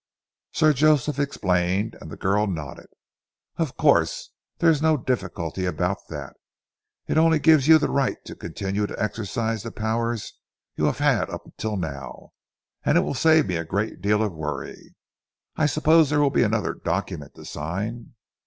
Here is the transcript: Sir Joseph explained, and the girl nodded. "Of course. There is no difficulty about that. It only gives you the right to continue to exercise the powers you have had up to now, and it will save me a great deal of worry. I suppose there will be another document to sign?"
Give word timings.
Sir 0.51 0.73
Joseph 0.73 1.19
explained, 1.19 1.95
and 2.01 2.09
the 2.09 2.17
girl 2.17 2.47
nodded. 2.47 2.87
"Of 3.57 3.77
course. 3.77 4.31
There 4.57 4.71
is 4.71 4.81
no 4.81 4.97
difficulty 4.97 5.63
about 5.67 6.07
that. 6.09 6.33
It 7.07 7.19
only 7.19 7.37
gives 7.37 7.67
you 7.67 7.77
the 7.77 7.91
right 7.91 8.17
to 8.25 8.33
continue 8.35 8.87
to 8.87 8.99
exercise 8.99 9.61
the 9.61 9.71
powers 9.71 10.39
you 10.75 10.85
have 10.85 10.97
had 10.97 11.29
up 11.29 11.55
to 11.57 11.77
now, 11.77 12.31
and 12.83 12.97
it 12.97 13.01
will 13.01 13.13
save 13.13 13.45
me 13.45 13.57
a 13.57 13.63
great 13.63 14.01
deal 14.01 14.23
of 14.23 14.33
worry. 14.33 14.95
I 15.55 15.67
suppose 15.67 16.09
there 16.09 16.19
will 16.19 16.31
be 16.31 16.41
another 16.41 16.73
document 16.73 17.35
to 17.35 17.45
sign?" 17.45 18.15